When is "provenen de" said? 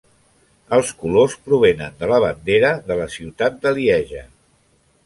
1.49-2.09